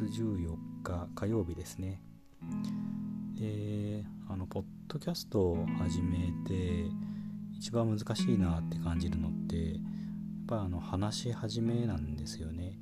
[0.00, 2.02] 14日火曜日ですね。
[3.38, 6.86] であのポッドキャストを始めて
[7.58, 9.80] 一番難しいなって感じるのってやっ
[10.46, 12.78] ぱあの話し始めなんですよね。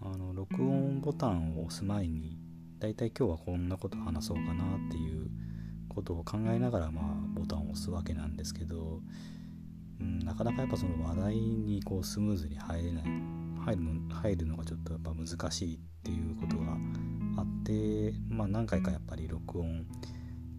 [0.00, 2.38] あの録音ボタンを押す前に
[2.78, 5.28] だいたい今日はこんなこと話そうかなっていう
[5.88, 9.00] ことを考えながらまあボタンを押すわけなんですけど、
[10.00, 13.45] うん、なかなかやっぱその話題にこうスムーズに入れない。
[13.66, 16.78] 入る入るのがちょっとやっぱ難しいっていうことが
[17.36, 19.84] あってまあ何回かやっぱり録音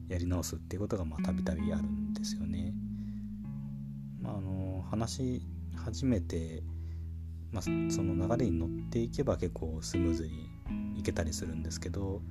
[0.10, 2.74] やり直すっていうことがたびたびあるんですよね。
[4.22, 5.42] まあ、あの話し
[5.76, 6.64] 始めて、
[7.52, 10.50] まあ、その流れに乗っていけば結構スムーズに
[10.98, 12.22] いけたりするんですけど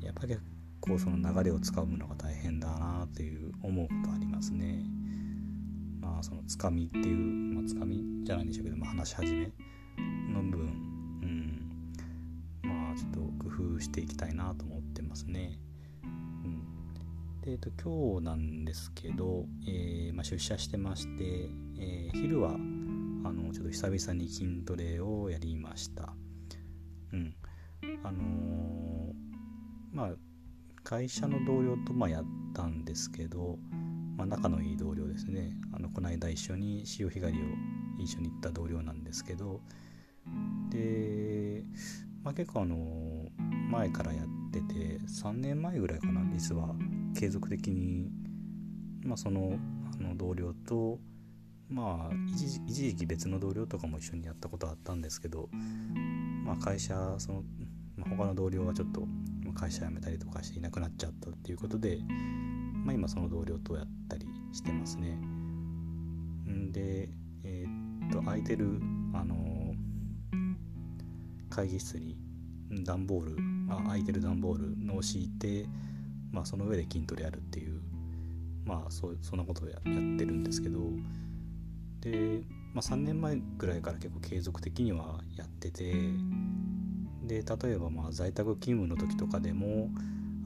[0.00, 0.42] やっぱり結
[0.80, 4.84] 構その流れをつかむのが大変だなっていう思うことありますね。
[5.98, 9.50] まあそのつかみっていう、まあ、つかみじゃないんでしょうけど、まあ、話し始め
[10.32, 10.60] の分、
[11.22, 11.72] うん、
[12.62, 15.58] まあちょっと工夫していきたいなと思ってますね。
[17.42, 22.54] で、えっと、今日なんですけど、えー、まあ、出社してまして、えー、昼はあ
[23.32, 26.14] のちょっと久々に筋トレをやりました。
[27.12, 27.34] うん。
[28.02, 29.14] あのー、
[29.92, 30.10] まあ
[30.82, 33.58] 会社の同僚とまやったんですけど、
[34.16, 37.44] まあ、仲のいい同僚ですねあのこの間一緒に潮干狩りを
[38.02, 39.60] 一緒に行った同僚なんですけど
[40.70, 41.62] で、
[42.22, 42.76] まあ、結構あの
[43.70, 46.74] 前からやってて3年前ぐらいかな実は
[47.18, 48.10] 継続的に、
[49.02, 49.58] まあ、その
[49.98, 50.98] あの同僚と
[51.68, 55.48] まあ一時期別の同僚とかも一緒にやったことあったんですけど、
[56.44, 57.42] まあ、会社その、
[57.96, 59.06] まあ、他の同僚はちょっと
[59.54, 61.98] 会社辞めたりとかしていなくなっちゃったっていうことで、
[62.84, 65.18] まあ、今その同僚とやったりしてますね。
[66.72, 67.08] で
[67.44, 68.80] えー、っと空いてる
[71.50, 72.16] 会議室に
[72.84, 73.36] 段ボール
[73.68, 75.66] あ空いてる段ボールのを敷いて
[76.32, 77.80] まあ、その上で筋トレやるっていう
[78.64, 79.96] まあそそんなことをやってる
[80.32, 80.78] んですけど
[82.00, 85.92] で、まあ、3年前ぐらいから結構継続的にはやってて
[87.24, 89.90] で例えばまあ在宅勤務の時とかでも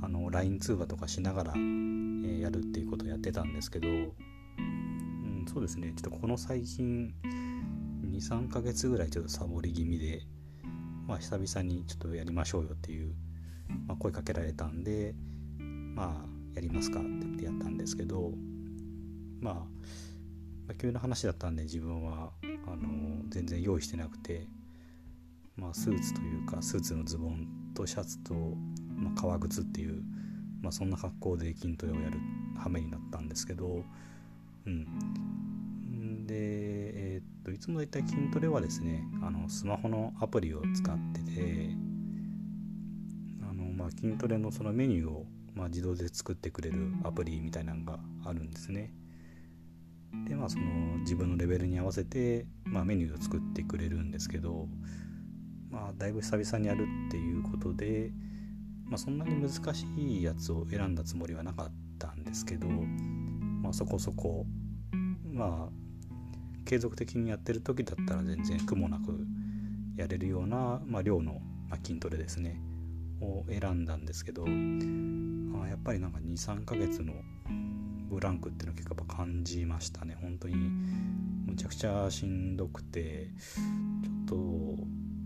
[0.02, 5.94] あの LINE 通話とかしながら、えー、やるっていうことをやってたんですけど、うん、そうですね。
[5.96, 7.14] ちょっとこの最近
[8.10, 10.20] 23ヶ月ぐらいちょっとサボり気味で、
[11.06, 13.14] まあ、久々にちょっとやりましょうよっていう、
[13.86, 15.14] まあ、声かけられたんで、
[15.58, 18.32] まあやりますかって言ってやったんですけど、
[19.40, 19.66] ま
[20.70, 22.30] あ、急な話だったんで自分は
[22.66, 24.46] あの全然用意してなくて、
[25.56, 28.34] まあ、スーツというかスーツのズボンとシャツと、
[28.96, 30.02] まあ、革靴っていう、
[30.62, 32.18] まあ、そんな格好で筋トレをやる
[32.56, 33.82] 羽目になったんですけど、
[34.66, 34.86] うん、
[36.24, 41.70] で、えー、っといつも大体筋トレはですねあのスマホのアプリを使ってて
[43.48, 48.92] あの、まあ、筋トレのそのメニューをまあ、自動で作ってくれるアプリみたいなのがあるんですね。
[50.28, 50.64] でまあその
[50.98, 54.68] 自分のレベルに合わせて、まあ、メニューを作ってくれるんですけど、
[55.70, 58.12] まあ、だいぶ久々にやるっていうことで、
[58.84, 64.46] まあ、そんなに難しいやつを選んだつもりはなかったんですけど、まあ、そこそこ
[65.32, 65.83] まあ
[66.64, 69.26] 継続的にやってる時だったら全然苦もなく
[69.96, 72.60] やれるような、まあ、量の、ま筋トレですね
[73.20, 77.14] を選んだんですけどあやっぱりなんか23ヶ月の
[78.10, 80.16] ブランクっていうのは結構やっぱ感じましたね。
[80.20, 80.54] 本当に
[81.46, 84.36] むちゃくちゃしんどくてちょっと、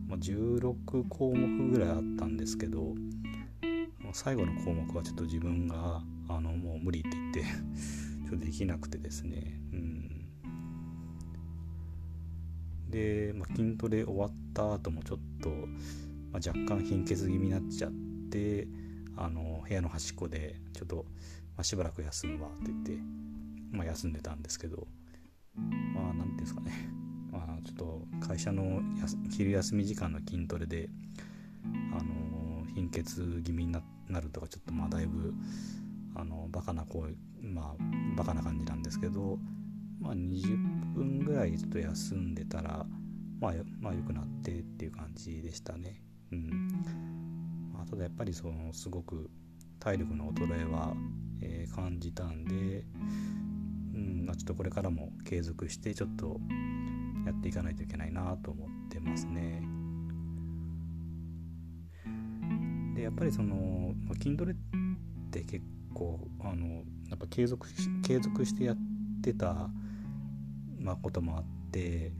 [0.09, 2.95] まあ、16項目ぐらいあったんですけど
[4.13, 7.43] 最後の項目はちょっと自分があのもう無理って言って
[8.29, 9.61] ちょっとできなくてですね。
[9.73, 9.98] うん。
[12.91, 17.93] で、まあ、筋トレ終わった後もちょっと、まあ、若干貧血気味になっちゃっ
[18.31, 18.67] て
[19.17, 21.03] あの部屋の端っこでちょっと、ま
[21.59, 22.93] あ、しばらく休むわって言って、
[23.73, 24.87] まあ、休んでたんですけど
[25.95, 26.73] まあ何ていうんですかね。
[27.31, 28.81] まあちょっと会社の
[29.31, 30.89] 昼休み時間の筋トレで
[31.93, 33.83] あの貧血気味にな
[34.21, 35.35] るとかちょっとまあだいぶ
[36.15, 39.39] あのバカなこうまあバカな感じなんですけど
[40.01, 42.87] まあ20分ぐらいちょっと休んでたら
[43.41, 46.03] まあ、まあ、良くなってっていう感じでしたね。
[46.33, 46.69] うん
[47.89, 49.31] ただやっぱりそのすごく
[49.81, 50.93] 体力の衰えは、
[51.41, 52.85] えー、感じたんで、
[53.95, 56.39] うんまあ、ちょっとこれからも継続してちょっと
[57.25, 59.63] やっていかないといけないなと思ってますね。
[62.95, 64.57] でやっぱりそのまあ筋トレっ
[65.31, 68.77] て結構あのやっぱ継続し継続してやっ
[69.23, 69.71] てた、
[70.79, 72.13] まあ、こともあって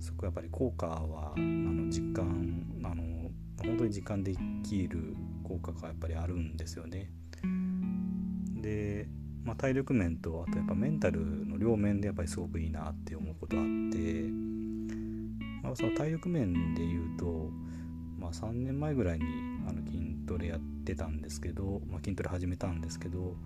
[0.00, 3.30] そこやっぱり効果はあの実感あの
[3.64, 7.10] 本当に実感できる効果がやっぱりあるんですよね。
[8.60, 9.08] で、
[9.44, 14.30] まあ、体力面とあとやっぱメンタルの両面でやっぱりすごくいいなって思うことあって、
[15.62, 17.50] まあ、その体力面で言うと、
[18.18, 19.24] まあ、3年前ぐらいに
[19.68, 23.36] あの筋トレやってたんですけど、まあ、筋トレ始めたんですけど、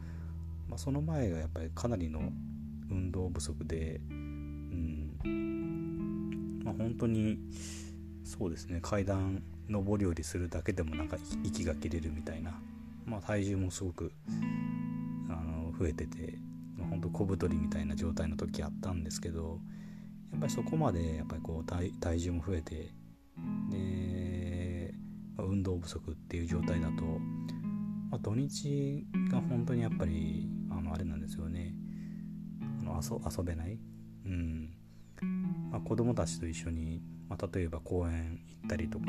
[0.69, 2.33] まあ、その前がやっぱりかなりの
[2.91, 4.01] 運動不足で、
[4.73, 6.63] うん。
[6.65, 7.39] まあ、本当に
[8.25, 8.81] そうですね。
[8.81, 12.61] 階段上り下りするだけでもなんか息が切れるみたいな、
[13.07, 14.13] まあ、体重もすごく
[15.29, 16.39] あの増えてて
[16.79, 19.61] 本当小太りみたいな状態の時あったんですけど
[20.33, 22.91] やっぱりそこまでやっぱりこう体重も増えて
[23.71, 24.95] で
[25.39, 27.05] 運動不足っていう状態だと、
[28.11, 31.75] まあ、土日が本当にやっぱりあのあれなんですよね。
[32.81, 33.79] あの遊べない、
[34.27, 34.75] うん
[35.71, 39.07] まあ、子供たちと一緒に、まあ、例えば公園行ったりとか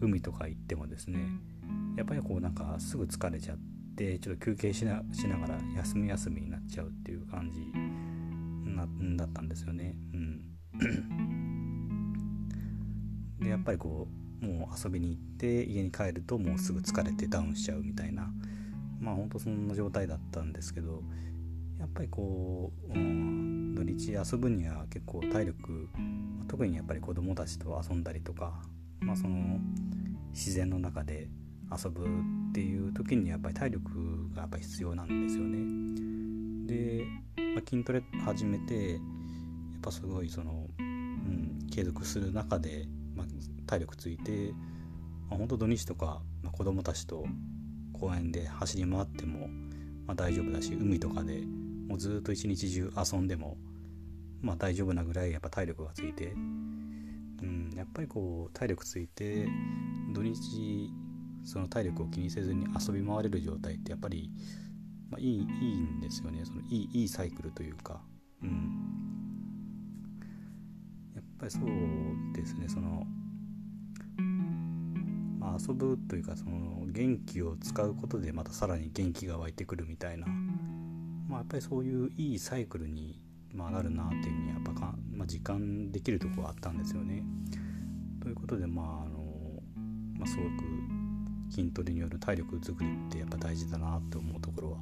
[0.00, 1.20] 海とか行ってもですね
[1.96, 3.58] やっぱりこうなんかすぐ疲れちゃっ
[3.96, 7.60] てちょっと休憩しなしながら休み休みになっちゃうっていう感じ
[8.68, 8.86] な
[9.16, 9.94] だったんですよね。
[10.14, 10.40] うん、
[13.40, 14.08] でやっぱりこ
[14.42, 18.30] うもう遊びに行って家に帰るともうすぐ疲れてダウンしちゃうみたいな
[18.98, 21.02] まあほんとそんな状態だったんですけど
[21.78, 23.49] やっぱりこう、うん、
[23.80, 25.88] 土日遊ぶには結構体力
[26.48, 28.60] 特にやっぱり子供たちと遊んだりとか、
[29.00, 29.58] まあ、その
[30.32, 31.28] 自然の中で
[31.72, 32.06] 遊ぶっ
[32.52, 33.88] ていう時にやっぱり体力
[34.34, 36.66] がやっぱ必要なんですよね。
[36.66, 37.06] で、
[37.54, 39.00] まあ、筋トレ始めてやっ
[39.80, 42.86] ぱすごいその、うん、継続する中で、
[43.16, 43.26] まあ、
[43.66, 44.52] 体力ついて、
[45.30, 47.24] まあ、本当土日とか、まあ、子供たちと
[47.94, 49.48] 公園で走り回っても、
[50.06, 51.44] まあ、大丈夫だし海とかで
[51.88, 53.56] もうずっと一日中遊んでも、
[54.40, 59.46] まあ、大丈夫なぐらいやっぱ体力がついて、うん、やっぱりこう体力ついて
[60.12, 60.90] 土日
[61.44, 64.30] その体力を気にせずに遊び回れる状態ってやっぱり、
[65.10, 65.44] まあ、いいいい
[65.80, 66.44] んですよね。
[66.44, 68.00] そのいいいいサイクルというか、
[68.42, 68.50] うん、
[71.14, 71.62] やっぱりそう
[72.34, 72.68] ですね。
[72.68, 73.06] その、
[75.38, 80.26] まあ、遊ぶというかその元気を使うことでまたさらに元気が湧いてくるみたいな。
[81.28, 83.20] まあ、やっぱりそういういいサイクルに、
[83.52, 87.24] まあ、なるなっていうふうにやっぱか、まあ、実感できるところがあったんですよね。
[88.20, 89.62] ということでまああの、
[90.18, 90.48] まあ、すごく
[91.50, 94.78] 筋トレによる体力づくりってやっぱ大事だなって思うところは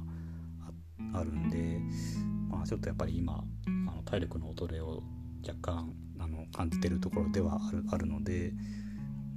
[1.13, 1.79] あるんで、
[2.49, 5.01] まあ、ちょっとやっぱり今あの体力の衰えを
[5.47, 8.53] 若干あの感じてるところではあるあるので、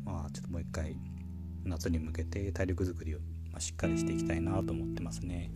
[0.05, 0.96] まあ、ちょっともう一回
[1.64, 3.19] 夏に向けて体力づくりを、
[3.58, 5.52] しっかりしていきたいなと思ってますね。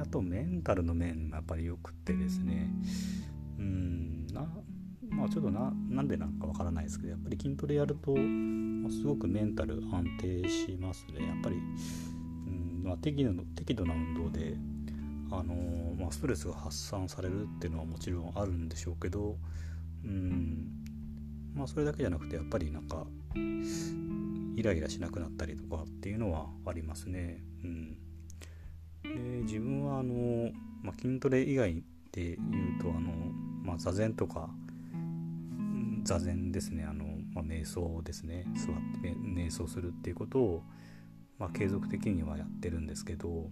[0.00, 2.70] あとメンタルの面もやっぱりよくてですね。
[3.58, 4.46] うんな
[5.10, 11.26] まあちょっとななんでなんかわからないですけどやっぱり筋トレやると、すごくメンタル安定しますね。
[11.26, 11.58] やっぱり、う
[12.50, 14.56] んまあ、適度適度な運動で
[15.30, 15.54] あの、
[15.98, 19.36] まあ、ストレスが発散されるっていうのはもちろんあるんでしょうけど
[20.04, 20.68] うん
[21.54, 23.06] まあそれだけじゃなくてやっぱりなんか
[24.56, 27.42] イライラしなくなったりとかっていうのはありますね。
[27.64, 27.96] うん。
[29.02, 29.10] で
[29.42, 30.50] 自分はあの、
[30.82, 31.82] まあ、筋トレ以外
[32.12, 33.12] で言うとあの、
[33.62, 34.50] まあ、座禅とか
[36.04, 36.84] 座禅ですね。
[36.84, 37.04] あの、
[37.34, 38.46] まあ、瞑想ですね。
[38.54, 40.62] 座って瞑想するっていうことを、
[41.38, 43.50] まあ、継続的にはやってるんですけど、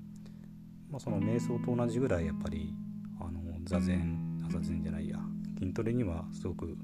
[0.90, 2.75] まあ、その瞑想と同じぐらいやっぱり
[3.21, 5.19] あの座禅座禅じゃないや。
[5.59, 6.76] 筋トレにはすごく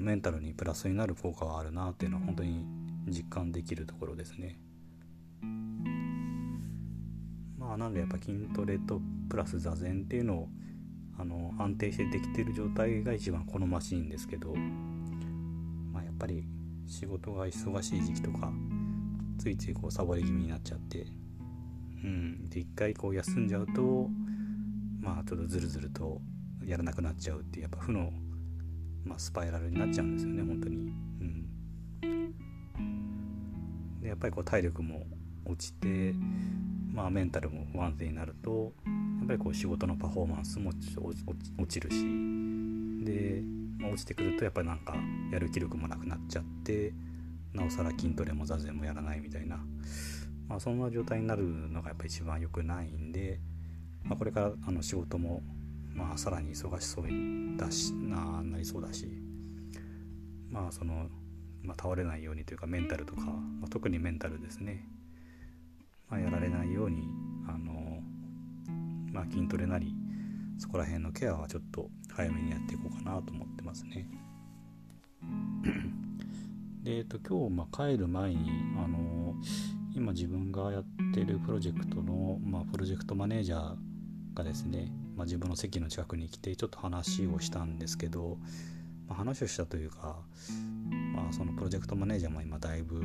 [0.00, 2.66] メンタルにプラスになる効果はあるなっていうのは本当に
[3.06, 4.58] 実感できるところですね。
[7.68, 8.98] まあなんでやっぱ筋トレと
[9.28, 10.48] プラス座禅っていうのを
[11.18, 14.54] あの安定してできてる状態が一番好ましいんですけど、
[15.92, 16.46] まあ、やっぱり
[16.86, 18.50] 仕事が忙しい時期とか
[19.38, 21.06] ついついこうサボり気味になっちゃって
[22.02, 24.08] うんで一回こう休んじゃうと
[25.00, 26.22] まあちょっとズルズルと
[26.64, 28.10] やらなくなっちゃうっていうやっぱ負の、
[29.04, 30.76] まあ、スパイラルになっちゃうんですよね本当に。
[30.76, 35.04] うん、でやっぱりこう体力も
[35.44, 36.14] 落ちて
[36.98, 41.96] まあ、メンタルも不安定になるとやっぱりこう仕事のパフォーマンスも落ちるし
[43.04, 43.40] で、
[43.78, 44.96] まあ、落ちてくるとやっぱりなんか
[45.30, 46.92] やる気力もなくなっちゃって
[47.54, 49.60] なおさら筋トレも座禅もやらないみたいな、
[50.48, 53.38] まあ、そんな状態になるのがやっぱ一番良くないんで、
[54.02, 55.44] まあ、これからあの仕事も
[55.94, 57.04] まあさらに忙しそう
[57.56, 59.06] だしななりそうだし
[60.50, 61.06] まあその、
[61.62, 64.84] まあ、倒れないようにというかメンタルとか、まあ、特にメンタルですね。
[66.08, 67.08] まあ、やられないように
[67.46, 68.02] あの、
[69.12, 69.94] まあ、筋トレなり
[70.58, 74.08] そこら辺のケアはちょっと早めにやっていこうかなと思ってますね。
[76.82, 79.34] で、えっと、今日、まあ、帰る前に、あの
[79.94, 83.76] 今自分がやってるプロジェクトの、まあ、プロジェクトマネージャー
[84.34, 88.38] がですね、まあ、自分の席の近くに来てちょっと話をしたんですけど、
[89.08, 90.20] まあ、話をしたというか、
[91.14, 93.00] まあ、そのプロジェクトマネージャーも今だいぶ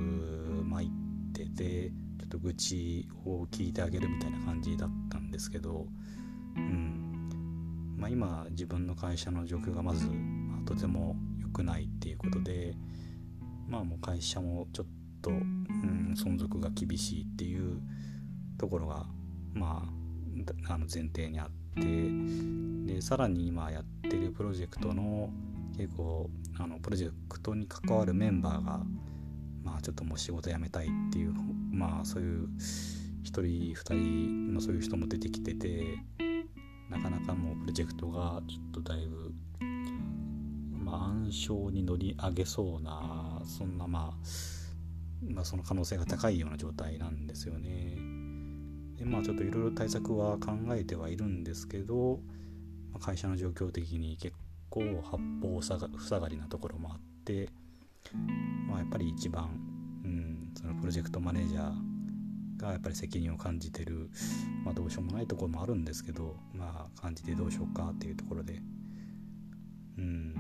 [0.66, 0.90] 参っ
[1.34, 1.92] てて
[2.24, 5.88] ちょっと愚痴を聞いてあげるみたいな感じだったんですけど、
[6.56, 7.04] うん。
[7.98, 12.76] まあ、今自分の会社の状況がまず、まあ、とても良くないっていうことで
[13.68, 14.86] まあもう会社もちょっ
[15.22, 17.82] と、うん、存続が厳しいっていう
[18.58, 19.06] ところが
[19.54, 19.86] ま
[20.68, 25.30] ああの前提にあってでさらに今やってるプロジェクトの
[25.78, 28.82] 結構あのプロジェクトに関わるメンバーが
[29.64, 31.34] まあちょっともう仕事辞めたいっていう
[31.72, 32.48] まあそういう
[33.24, 35.98] 1人2人のそういう人も出てきてて
[36.90, 39.32] なかなかもうプロジェクトがちょっとだいぶ
[40.72, 44.64] まあ暗礁に乗り上げそうなそんなまあ
[45.30, 47.96] まあ、その可能性が高いような状態なんですよね。
[48.98, 52.20] でまあちょっといろいろ対策は考えてはいるんですけど、
[52.92, 54.36] まあ、会社の状況的に結
[54.70, 57.50] 構八方塞がりなところもあって、
[58.68, 59.60] まあ、やっぱり一番、
[60.04, 64.10] うん、そのプロジェクトマネージャーがやっぱり責任を感じてる、
[64.64, 68.62] まあ、どうしようもないところもあるんですけど、まあ、感じてどうしようかっていうところで、
[69.98, 70.34] うん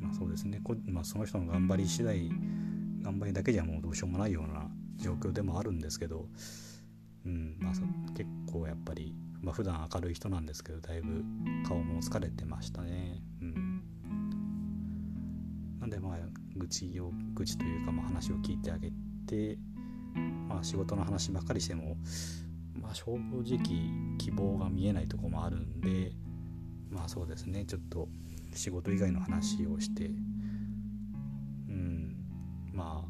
[0.00, 2.28] まあ、そうですねこ、まあ、その人の頑張り次第
[3.02, 6.28] 頑張りだけじゃもうどうしようもないような状況でもあるんですけど、
[7.24, 7.72] うんまあ、
[8.16, 11.24] 結構やっぱり、まあ普段明るい人なんですけどだいぶ
[11.66, 13.22] 顔も疲れてましたね。
[13.40, 13.65] うん、
[15.86, 16.18] なんでまあ
[16.56, 18.90] 愚痴を愚痴というかまあ話を聞いてあげ
[19.24, 19.56] て、
[20.48, 21.96] まあ、仕事の話ばかりしても、
[22.74, 23.56] まあ、正直
[24.18, 26.10] 希望が見えないとこもあるんで
[26.90, 27.64] まあそうですね。
[27.66, 28.08] ちょっと
[28.52, 30.06] 仕事以外の話をして
[31.68, 32.16] うん
[32.72, 33.08] まあ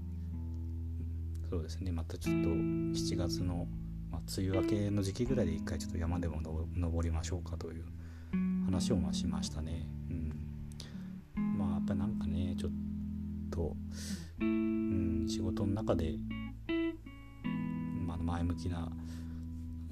[1.49, 1.93] そうですね。
[1.93, 3.67] またちょっと7月の、
[4.11, 6.43] まあ、梅雨明けの時期ぐらいで一回ちょっと山でも
[6.77, 7.87] 登りましょうかという
[8.67, 9.89] 話をましましたね。
[10.11, 10.46] うん、
[11.87, 12.71] ぱなんかねちょっ
[13.51, 13.77] と、
[14.41, 16.15] うん、仕事の中で、
[18.07, 18.91] まあ、前向きな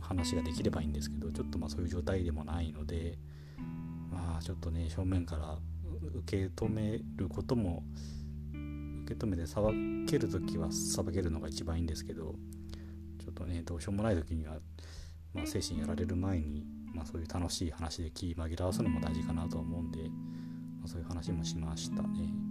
[0.00, 3.18] 話ができればいいんですけどちょっとまあそういう状態でもないので
[4.10, 5.58] まあちょっとね正面から
[6.14, 7.82] 受け止めることも
[9.04, 9.70] 受け止めてさば
[10.08, 12.34] ける時はさばけるのが一番いいんですけど
[13.18, 14.54] ちょっとねどうしようもない時には、
[15.32, 20.10] まあ、精神やられる前に、まあ、そういう楽しい話で気紛らわすのも大事かなと思うんで、
[20.86, 22.43] そういう話もしましたね。